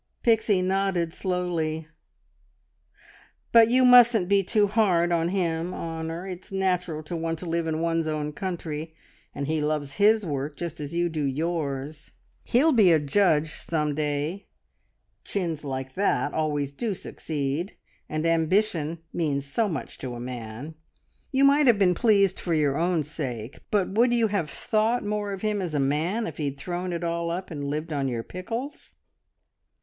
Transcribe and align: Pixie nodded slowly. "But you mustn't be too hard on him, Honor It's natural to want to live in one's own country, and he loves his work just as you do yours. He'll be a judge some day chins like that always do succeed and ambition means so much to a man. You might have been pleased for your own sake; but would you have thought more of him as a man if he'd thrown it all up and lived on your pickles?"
Pixie 0.23 0.63
nodded 0.63 1.13
slowly. 1.13 1.87
"But 3.51 3.69
you 3.69 3.85
mustn't 3.85 4.27
be 4.27 4.41
too 4.43 4.65
hard 4.65 5.11
on 5.11 5.29
him, 5.29 5.75
Honor 5.75 6.25
It's 6.25 6.51
natural 6.51 7.03
to 7.03 7.15
want 7.15 7.37
to 7.37 7.45
live 7.45 7.67
in 7.67 7.79
one's 7.81 8.07
own 8.07 8.33
country, 8.33 8.95
and 9.35 9.45
he 9.45 9.61
loves 9.61 9.97
his 9.97 10.25
work 10.25 10.57
just 10.57 10.79
as 10.79 10.91
you 10.95 11.07
do 11.07 11.23
yours. 11.23 12.09
He'll 12.43 12.71
be 12.71 12.91
a 12.91 12.97
judge 12.97 13.51
some 13.51 13.93
day 13.93 14.47
chins 15.23 15.63
like 15.63 15.93
that 15.93 16.33
always 16.33 16.73
do 16.73 16.95
succeed 16.95 17.75
and 18.09 18.25
ambition 18.25 19.03
means 19.13 19.45
so 19.45 19.69
much 19.69 19.99
to 19.99 20.15
a 20.15 20.19
man. 20.19 20.73
You 21.31 21.43
might 21.43 21.67
have 21.67 21.77
been 21.77 21.93
pleased 21.93 22.39
for 22.39 22.55
your 22.55 22.75
own 22.75 23.03
sake; 23.03 23.59
but 23.69 23.89
would 23.89 24.15
you 24.15 24.29
have 24.29 24.49
thought 24.49 25.05
more 25.05 25.31
of 25.31 25.43
him 25.43 25.61
as 25.61 25.75
a 25.75 25.79
man 25.79 26.25
if 26.25 26.37
he'd 26.37 26.57
thrown 26.57 26.91
it 26.91 27.03
all 27.03 27.29
up 27.29 27.51
and 27.51 27.63
lived 27.65 27.93
on 27.93 28.07
your 28.07 28.23
pickles?" 28.23 28.93